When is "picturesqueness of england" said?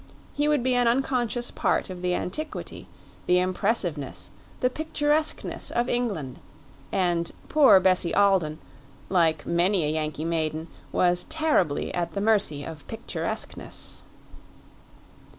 4.71-6.39